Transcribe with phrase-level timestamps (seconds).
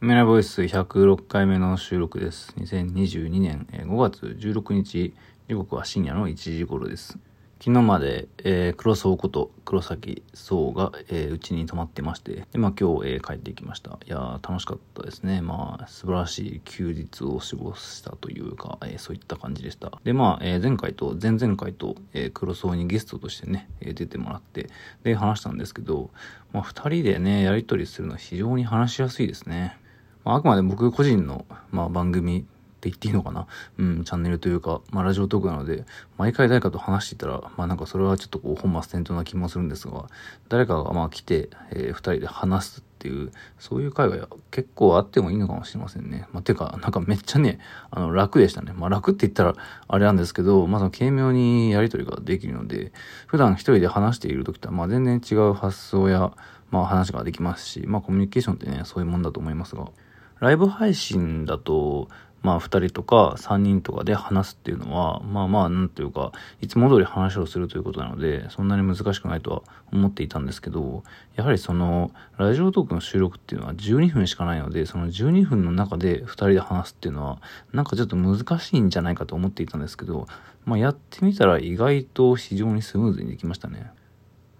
[0.00, 2.54] メラボイス106回目の収録です。
[2.58, 5.12] 2022年5月16日、
[5.48, 7.18] 時刻は深夜の1時頃です。
[7.58, 13.98] 昨日まで、えー、黒荘こと黒崎荘が、えー、うちに泊まってまして、で、まあ今日、えー、帰ってきました。
[14.06, 15.42] いや楽しかったですね。
[15.42, 19.90] まあ素晴らしい休日を過ごしたというか、えー、そういった感じでした。
[20.04, 24.70] で、まあ、えー、前回と前々回と、えー、黒荘にゲストとしてね、えー、出てもらって、
[25.02, 26.10] で、話したんですけど、
[26.52, 29.76] まあ二人でね、やりとりするのは非常に話しやすいですね。
[30.28, 32.42] まあ、あくまで僕個人の、まあ、番組っ
[32.80, 33.46] て言っていいのかな？
[33.78, 35.86] うん、チャンネルというか、まあ、ラジオトークなので、
[36.18, 40.04] 毎回誰かと話していたら、まあ、なんかそれはちょっとこう、本末転倒な気もするんですが、
[40.50, 46.28] 誰かがまあ来て、えー、二人で話すっていう、そういう会話結構あってもいいのかもしれませんね。
[46.34, 47.58] まあ、てか、なんかめっちゃね、
[47.90, 48.74] あの、楽でしたね。
[48.76, 49.54] まあ、楽って言ったら
[49.88, 52.92] あれなんですけど、まあ、その軽妙にやりとりができるので、
[53.26, 56.32] 普段一人で話している時とは、まあ、全然違う発想や、
[56.70, 59.88] まあ、話ができますし、まあ、コミュニケーションってね、そういうもんだと思いますが、
[60.40, 62.08] ライブ配信だと、
[62.42, 71.02] まあ二人とか三人とかで話すっていうのは、まあまあなんていうか、いつも通り話をするということなので、そんなに難しくないとは思っていたんですけど、
[71.34, 77.42] やはりその、ラジオトークの収録っていうのは12分しかないので、その12分の中で二人で話すっていうのは、
[77.72, 80.28] なんかちょっと難しいんじゃないかと思っていたんですけど、
[80.64, 83.90] まあやってみたら意外と非常にスムーズにできましたね。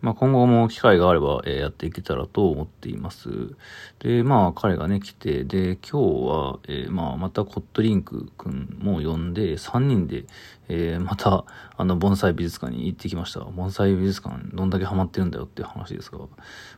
[0.01, 3.57] まあ、今後も機会があれば、えー、やっていけたらと思っています。
[3.99, 10.27] で、まあ、彼がね、来て、で、今日は、えー、まあ、またコットリンクくんも呼んで、3人で、
[10.69, 11.45] えー、また、
[11.77, 13.41] あの、盆栽美術館に行ってきました。
[13.41, 16.21] 盆栽美術館、どんだけハマってるんだよっていう話ですが、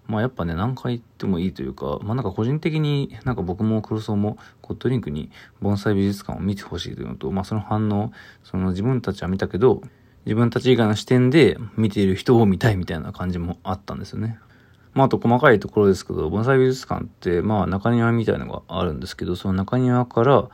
[0.07, 8.13] まあ、やっぱね、何回行ってもいいというか、まあ、なんか個人的になんか僕も黒荘もコットリンクに盆栽美術館を見てほしいというのと、まあ、その反応、
[8.45, 9.83] その自分たちは見たけど、
[10.27, 14.39] 自分たち以外の視点で見ている人を見たいみたいな感じもあったんですよね。
[14.93, 20.49] まあ、あと細かいところですけど、盆栽美術館って、まあ、中庭みたいのがあるんですけど、その中庭から、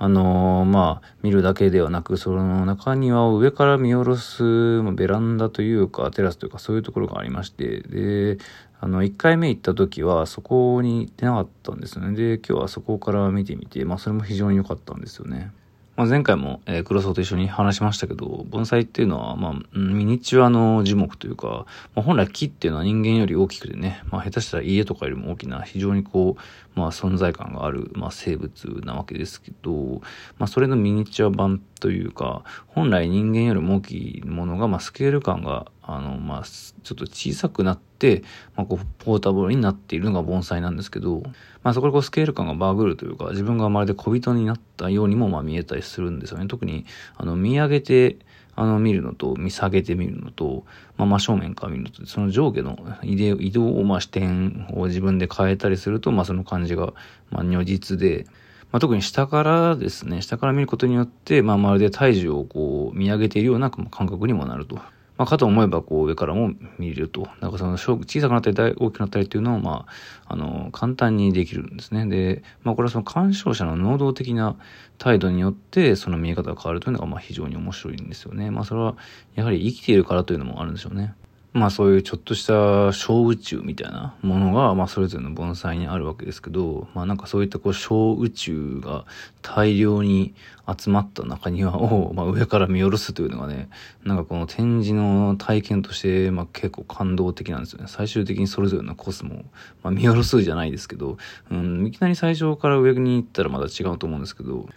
[0.00, 4.42] あのー、まあ、見るだけではなく、その中庭を上から見下ろす、
[4.82, 8.38] まあ、ベランダというか、テラスというか、そういうところがありまして、で、
[8.80, 12.14] あの、1回目行った時は、そこに行ってなかったんですよね。
[12.14, 15.50] で、今日はそこから見てみて、まあ、それも非常に良かったんですよね。
[15.98, 21.66] まあ、前回も、えー、黒沢と一緒に話しましたけど、盆栽っていうのは、まあ、ミニチュアの樹木というか、
[21.96, 30.00] まあ、本来木っていうのは人間より大きくてね、まあ、下手したら家とかよりも大きな、非常にこう、まあ、存在感がある、まあ、生物なわけですけど、
[30.38, 38.22] まあ、それのミニチュア版というか、本来人間よりも大きいものが、まあ、スケール感があの、まあ、ちょっと小さくなって、
[38.54, 41.22] まあ、こう、ポータブルになっているのが盆栽なんですけど、
[41.62, 46.46] まあ、そこでこう、スケール感がバグるというか、自分がまるで小人になったようにも、まあ、見えたりするんですよね。
[46.46, 46.84] 特に、
[47.16, 48.18] あの、見上げて、
[48.60, 50.64] あの、見るのと、見下げてみるのと、
[50.96, 56.92] まあ、真正面から見るのと、その上下の移動を、まあ、視点を自分で変えたりすると、まあ、その感じが、
[57.30, 58.26] まあ、如実で、
[58.72, 64.80] まあ、特に下からですね、下から見ることによって、まあ、まるで体重をこう、見上げているような感覚にもなると。
[65.18, 67.28] まあ、かと思えば、こう、上からも見ると。
[67.40, 69.84] なんかその、小さくなったり大きくなったりっていうのを、ま
[70.28, 72.06] あ、あの、簡単にできるんですね。
[72.06, 74.56] で、まあ、これはその鑑賞者の能動的な
[74.96, 78.52] 態度によって、その見え方が変わるというのが、まあ、非常に面白いんですよね。
[78.52, 78.96] まあ、それは、
[79.34, 81.14] やはり生きているからというのもあるんでしょうね。
[81.58, 89.04] まあそういうちょっとした小宇宙みたいなものが、まあそれぞれの盆栽にあるわけですけど、まあなんかそういったこう小宇宙が
[89.42, 90.34] 大量に
[90.66, 93.68] 集まった中庭を、 まあ上から見下ろすというのがね、
[94.04, 97.86] なんかこの展示の体験として、まあ結構感動的なんですよね。
[97.88, 99.44] 最終的にそれぞれのコスモを、
[99.82, 101.18] まあ見下ろすじゃないですけど、
[101.50, 104.68] うん、いきなり最初から上に行ったらまた違うと思うんですけど、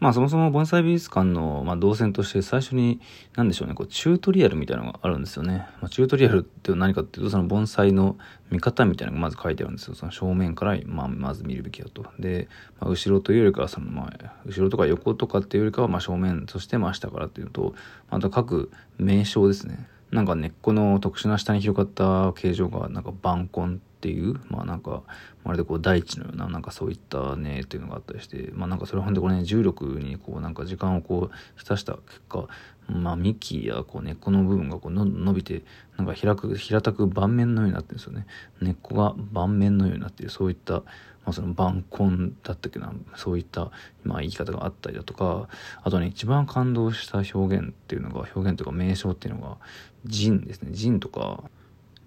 [0.00, 3.00] まあそもそも盆栽美術館の、まあ、動線として最初に、
[3.34, 5.66] なんでしょうね、こう、チュートリアルみたいなのがあるんですよね。
[5.80, 8.16] まあ、チュートリアルって何かっていうと、その盆栽の
[8.50, 9.94] 見方みたいなのがまず書いてあるんですよ。
[9.94, 12.06] その正面から、まあ、まず見るべきだと。
[12.20, 12.48] で、
[12.78, 17.74] まあ、後ろというよりかは、その、まあ、後ろとか横とかっていうよりかは、まあ、正面、そして、まあ、下からっていうと、
[18.08, 19.88] また各名称ですね。
[20.12, 25.02] なんか根っこの特殊な下に広がった形状が、なんか板根っていう、まあなんか、
[25.44, 32.46] まるでこう大地のような、なんかそういったね、っていうのがあったりして、まあなんかそれほんでこれね、重力にこうなんか時間をこう浸した結果、
[32.88, 35.64] まあ幹やこう根っこの部分がこうの伸びて、
[35.96, 38.26] なんか開く、平たく盤面のようになってるんですよね。
[38.60, 40.82] 根っこが盤面のようになってる、そういった、ま
[41.30, 43.72] あその盤根だったっけな、そういった、
[44.04, 45.48] まあ言い方があったりだとか、
[45.82, 49.56] あとね、一番感動した表現っていうのが、表現というか名称っていうのが、
[50.04, 50.70] 陣ですね。
[50.72, 51.42] 陣とか、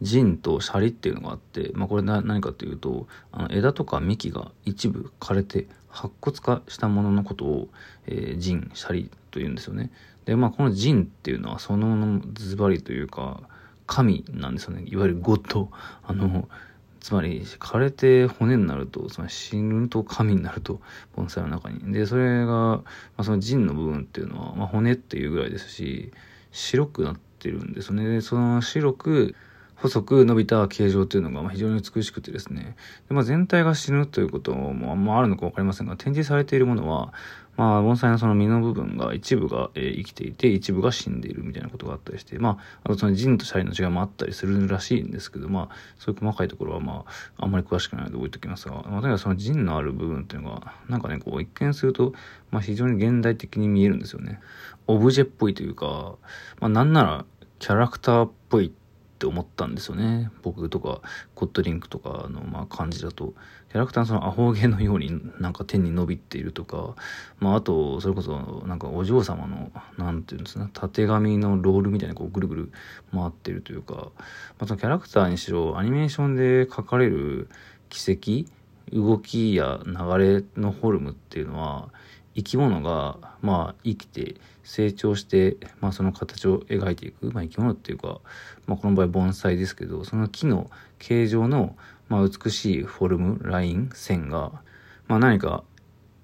[0.02, 7.68] 陣とシャリっていうのがあって、まあ、これ何かっていうとあの枝とか幹が一部枯れて白骨化したもののことを、
[8.08, 9.92] えー、陣シャリというんですよね。
[10.26, 13.42] でまあこの陣っていうのはそのものズバリというか
[13.88, 14.84] 神なんですよね。
[14.88, 15.70] いわゆるゴッド。
[16.04, 16.48] あの
[17.00, 20.80] つまり枯れて骨になるとつまり死ぬと神になると
[21.16, 21.92] 盆栽の中に。
[21.92, 22.84] でそれが、ま
[23.18, 26.12] あ、その腎の部分っていうのは、まあ、骨っていうぐらいですし
[26.52, 28.22] 白くなってるんですね。
[28.22, 29.36] その白く
[29.82, 32.76] 細く伸びた形状というのが非常に美しくてですね、
[33.10, 37.14] でまあ、全体が死ぬということもあんまあるのか分かりませんが、展示されているものは、
[37.58, 47.04] まあ、盆栽のその実の部分が一部が、えー、生きていて、一部が死んでいるみたいなことがあったりして、まあ、あとその腎とシャリの違いもあったりするらしいんですけど、まあ、そういう細かいところはま
[47.38, 52.14] あ、あんまり詳しくないので置いときますが、まあ、とにかくその腎のある部分っていうのが、なんかね、こう一見すると、
[52.52, 54.40] まあ非常に現代的に見えるんですよね。
[54.88, 56.16] オブジェっぽいというか、
[56.60, 57.26] まあなんなら
[57.60, 58.74] キャラクターっぽい
[59.22, 60.32] って思ったんですよね。
[60.42, 61.02] 僕とか、
[61.36, 63.36] コットリンクとかの、まあ、感じだと、
[63.70, 66.96] キャラクターのそのアホ毛のようになんか天に伸びているとか、
[67.38, 72.72] まあ、あと、それこそ、なんかお嬢様の、なんていうんですか、縦紙のロールみたいにこうぐるぐる
[73.14, 74.12] 回ってるというか、ま
[74.62, 77.48] あ、そのキャラクターにしろ、アニメーションで描かれる
[77.90, 78.52] 奇跡、
[78.92, 81.90] 動きや流れのフォルムっていうのは、
[82.36, 88.20] 生き物が、まあ、生きて成長して、まあ、その形を描いていく、まあ、生き物っていうか、
[88.68, 90.70] まあ、この場合盆栽ですけどその木の
[91.00, 91.76] 形状の、
[92.10, 94.52] まあ、美しいフォルムライン線が、
[95.08, 95.64] まあ、何か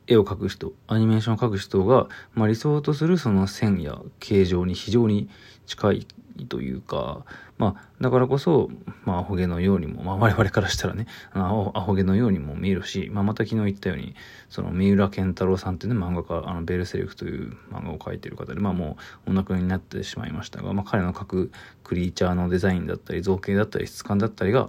[0.08, 5.30] 絵を描く人アニメーションを描く人が、まあ、理想とするその線や形状に非常に
[5.66, 6.08] 近い
[6.46, 7.26] というか、
[7.58, 8.70] まあ、だからこそ、
[9.04, 14.16] まあ、アホ毛のようにも、まあ、我々からしたらね、アホ毛のようにも見えるし、まあ、また昨日言ったように、
[14.50, 21.52] その、三浦健太郎さんっていうね、漫画家、あの、ベルセルクという漫画を描いている方で、まあ、もう、お亡くなりになってしまいましたが、まあ、彼の描く
[21.84, 24.66] クリーチャーのデザインだったり、造形だったり、質感だったりが、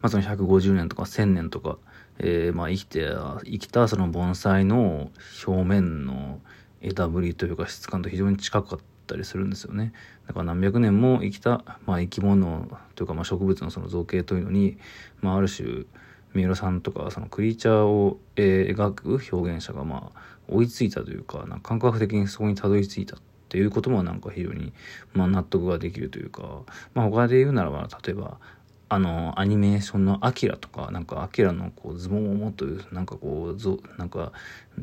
[0.00, 1.76] まあ、その150年とか1000年とか、
[2.22, 3.08] えー、まあ、生きて、
[3.44, 5.10] 生きたその盆栽の
[5.46, 6.40] 表面の
[6.82, 9.92] 枝ぶりというか質感と非常に近かったりするんですよね。
[10.26, 14.78] だから何百年も生きた、まあ、生き物というかまあ植物のその造形というのに、
[15.20, 15.84] まあ、ある種
[16.34, 23.18] 三浦さんとかそのクリーチャーを、え、描く表現者がまあ追いついたというかなんか感覚的にそこにたどり着いたっ
[23.48, 24.72] ていうこともなんか非常に、
[25.12, 26.62] まあ、納得ができるというか、
[26.94, 28.38] まあ、他で言うならば例えば
[28.90, 34.32] あのアニメーションの「アキラとかなんかアキラのこうズボンを持というなんかこうぞなんか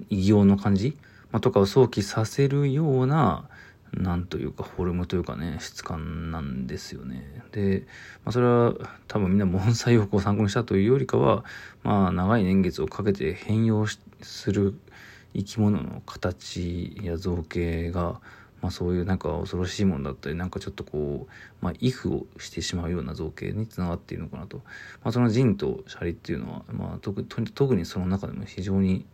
[0.09, 0.97] 異形の感じ、
[1.31, 3.49] まあ、とかを想起させるような
[3.91, 7.43] なんというかフォルムというかね質感なんですよね。
[7.51, 7.85] で、
[8.23, 8.73] まあ、それは
[9.09, 11.43] 多分みんな盆栽をこう参考にしたというよりかは
[11.83, 13.85] まあ長い年月をかけて変容
[14.21, 14.73] する
[15.35, 18.21] 生き物の形や造形が
[18.67, 24.63] まあ、そういうなんか恐ろしいものだったりなんかちょっとこう、まあ、イフをしてしまうような造形につながっているのかなと、ま
[25.05, 29.05] あ、そのジンとシャリっていうのは、まあ、特特にその中でも非常に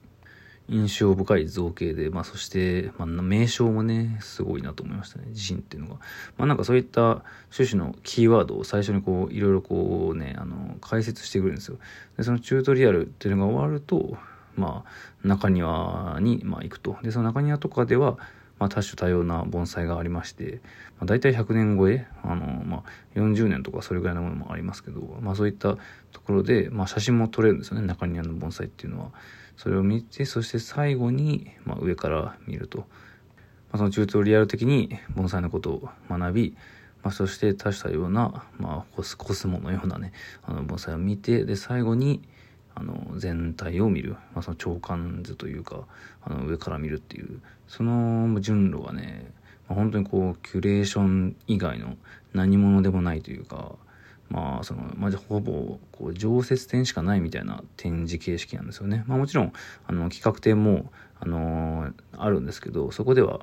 [0.70, 5.28] 印象深い造形で、まあ、そして、まあ、名称もね、すごいなと思いましたね。
[5.34, 5.96] 地震っていうのが。
[6.38, 7.22] まあ、なんかそういった
[7.56, 11.78] 趣旨のキーワードを最初にこう、いろいろこうね、あの、解説してくるんですよ。
[12.18, 14.18] で、そのチュートリアルっていうのが終わると、
[14.56, 16.98] まあ、中庭に、まあ、行くと。
[17.04, 18.18] で、その中庭とかでは、
[18.60, 20.62] まあ、多種多様な盆栽がありまして、
[21.00, 22.84] まあ、大体100年超え、あの、まあ、
[23.16, 25.78] 40年とかそれぐらいのものもありますけど、まあ、そういった
[26.12, 29.12] ところで、まあ、写真も撮れるんですよね、中庭の盆栽っていうのは。
[29.58, 32.80] それを見て、そして最後に、まあ、上から見ると。
[32.80, 32.86] ま
[33.74, 36.56] あ、そのチュートリアル的に盆栽のことを学び、
[37.04, 40.14] まあ、そして多種多様な、まあ、コスコスモのようなね、
[40.44, 42.22] あの盆栽を見て、で、最後に、
[42.76, 45.82] あの全体を見る、まあ、その長官図というか
[46.24, 49.32] あの上から見るっていうその順路がね、
[49.68, 51.96] まあ、本当にこうキュレーション以外の
[52.34, 53.74] 何者でもないというか
[54.30, 59.04] まあそのまあ、ほぼこう常設展しかないみたいな展示形式なんですよね。
[59.06, 59.54] まあ、もちろん
[59.86, 60.92] あの企画展も
[61.24, 63.42] あの、あるんですけどそこでは、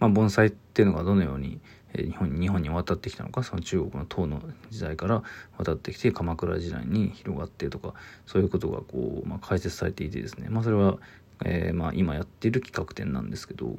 [0.00, 1.60] まあ、盆栽っていうのがどのように
[1.94, 4.40] 日本に日本に渡ってきたのかその中国の唐の
[4.70, 5.22] 時代から
[5.58, 7.94] 渡ってきて鎌倉時代に広がってとか
[8.26, 10.98] そういうことがこう、まあ、解説されていてですね、まあ、それは、
[11.44, 13.76] えー、まあ、今やっている企画展なんですけど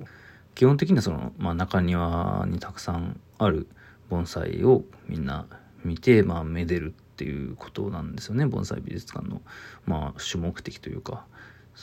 [0.55, 3.67] 基本的にはその、まあ、中庭にたくさんある
[4.09, 5.47] 盆栽をみんな
[5.85, 9.41] 見て、まあ、めでるっていうことなんですよね盆栽美術館の、
[9.85, 11.25] まあ、主目的というか。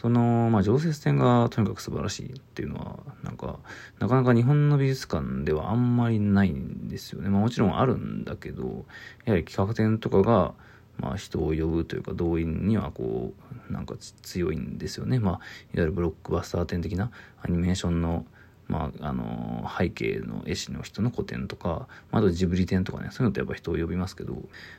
[0.01, 3.59] その、まあ、常設展がとにかく素晴らしいっていうのは、なんか、
[3.99, 7.29] なかなか日本の美術館ではあんまりないんですよね。
[7.29, 8.85] まあ、もちろんあるんだけど、
[9.25, 10.55] やはり企画展とかが、
[10.99, 13.33] まあ、人を呼ぶというか動員にはこ
[13.69, 15.19] うなんか強いんですよね。
[15.19, 15.41] まあ、いわ
[15.75, 17.11] ゆるブロックバスター展的な
[17.43, 18.25] アニメーションの
[18.69, 24.37] まあ、あの背景の絵師の人の個展とか、あとジブリ展とかねそういうのってやっぱ人を呼びますけど、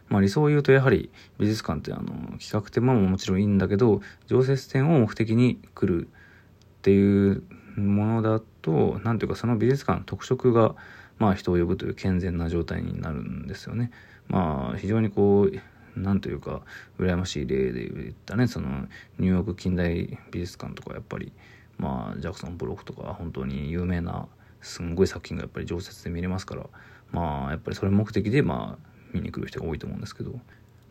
[0.09, 2.03] まあ、理想を言うとやはり美術館ってあの
[2.39, 7.43] 企画展ももちろんいいんだけど常設展を目的に来るっていう
[7.77, 10.75] ものだと何ていうかその美術館の特色が
[11.17, 13.91] まあ人を呼ぶという健全な状態になるんですよね。
[14.27, 16.61] まあ非常にこうなんというか
[16.99, 21.33] 羨ましい例で言ったねそのニューヨーク近代美術館とかやっぱり
[21.79, 24.27] まあジャクソン・ブロックとか本当に有名な
[24.61, 26.65] すんごい作品がやっぱり常設で見れますから
[27.11, 30.33] まあやっぱりそれ目的でまあ見に来る人が多いと思うんですけど、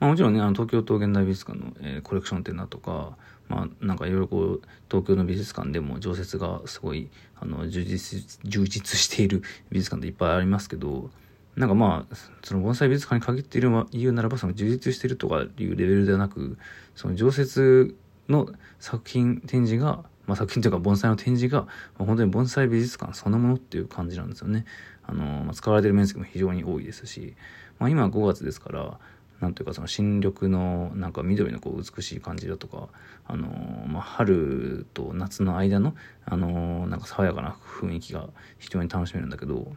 [0.00, 3.16] まあ、もちろんねあの東京都現代美術館の、えー、コレクション展だとか
[3.48, 11.10] まあなんかいろいろこう東京の美術館でも常設がすごいあの充実充実している美術館っていっぱいありますけど
[11.58, 16.56] なんかまあ、その盆栽美術館に限っている言うならば、その充実してるとかいうレベルではなく、
[16.94, 17.96] その常設
[18.28, 21.68] の作品展示が、まあ作品というか盆栽の展示が、ま
[22.00, 24.66] あ、本当に盆栽美術館そのものっていう感じなんですよね。
[25.04, 27.34] あの、まあ、使われてる面積も非常に多いですし、
[27.78, 28.98] まあ今は5月ですから、
[29.40, 32.88] なんというかその新緑のなんか緑のこう美しい感じだとか、
[33.26, 33.48] あの
[33.86, 35.94] まあ、春と夏の間の、
[36.26, 39.72] あのなんか爽やかな雰囲気が非常に楽しめるんだけど、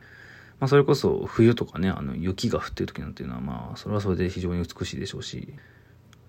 [0.59, 5.53] まあ、それこそ冬とかね、あの雪が降ってる時なんていうのは、まあ、それはそれで非常に美しいでしょうし、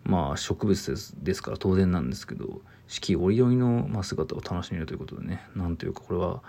[0.04, 6.42] まあ、植物ですですから当然なんですけど、四季折々の、まあ、姿を楽しめるということでね、なんというかこれは、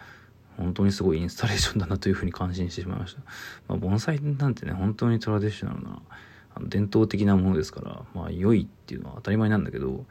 [0.57, 3.21] 本当にすごいインスタレーションだなというふうに感心してしまいました。
[3.67, 6.01] まあ、盆栽なんてね、本当にトラディショナルな、
[6.55, 10.05] あの伝統的なものですから、まあ、良いっていうのは当たり前なんだけど、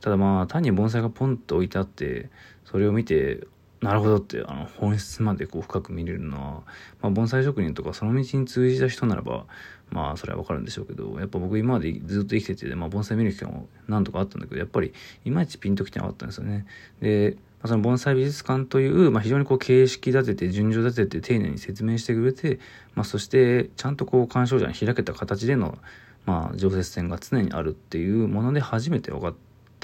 [0.00, 2.30] ただまあ、単に盆栽がポンと置いてあって、
[2.64, 3.46] それを見て、
[3.80, 6.62] なるほどってあの本質までこう深く見れるのは、
[7.02, 9.44] まあ、盆栽職人とかその道に通じた人ならば
[9.90, 14.92] まあそれはわかるんでしょうけどやっぱ僕今までずっと生きてて、まあ、盆栽見る機会も何とかあったんだけどやっぱり
[15.24, 16.66] いまいちピンときてなかったんですよね。
[17.00, 22.60] でその盆栽美術館という、まあ、非常にこう形式立てて順序立てて丁寧に説明してくれて、
[22.94, 25.78] まあ、そしてちゃんとこう鑑賞者に開けた形での、
[26.26, 29.34] まあ、常設展が常にあるっていうもので初めて分かっ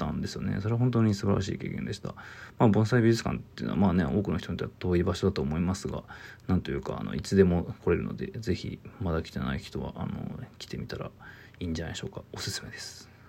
[0.03, 0.59] ったんですよね。
[0.61, 2.09] それは本当に素晴らしい経験でした。
[2.57, 6.03] まあ、盆栽美術館っていうのはまあね、多くの人にとっては遠い場所だと思いますが、
[6.47, 11.11] なんというか、あの、いつでも来れるので、是非まだ来てない人は、あの、来てみたら
[11.59, 12.23] いいんじゃないでしょうか。
[12.33, 13.12] おすすめです。